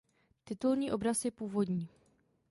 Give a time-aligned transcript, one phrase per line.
[0.43, 1.89] Titulní obraz je původní.